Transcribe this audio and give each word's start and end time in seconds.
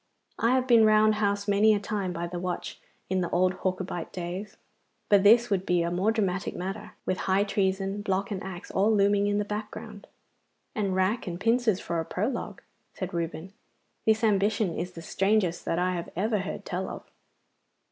I 0.39 0.53
have 0.55 0.65
been 0.65 0.83
round 0.83 1.13
housed 1.21 1.47
many 1.47 1.75
a 1.75 1.79
time 1.79 2.11
by 2.11 2.25
the 2.25 2.39
watch 2.39 2.81
in 3.07 3.21
the 3.21 3.29
old 3.29 3.57
Hawkubite 3.59 4.11
days; 4.11 4.57
but 5.09 5.21
this 5.21 5.51
would 5.51 5.63
be 5.63 5.83
a 5.83 5.91
more 5.91 6.11
dramatic 6.11 6.55
matter, 6.55 6.93
with 7.05 7.19
high 7.29 7.43
treason, 7.43 8.01
block, 8.01 8.31
and 8.31 8.43
axe 8.43 8.71
all 8.71 8.91
looming 8.91 9.27
in 9.27 9.37
the 9.37 9.45
background.' 9.45 10.07
'And 10.73 10.95
rack 10.95 11.27
and 11.27 11.39
pincers 11.39 11.79
for 11.79 11.99
a 11.99 12.05
prologue,' 12.05 12.63
said 12.95 13.13
Reuben. 13.13 13.53
'This 14.07 14.23
ambition 14.23 14.75
is 14.75 14.93
the 14.93 15.03
strangest 15.03 15.65
that 15.65 15.77
I 15.77 15.93
have 15.93 16.09
ever 16.15 16.39
heard 16.39 16.65
tell 16.65 16.89
of. 16.89 17.03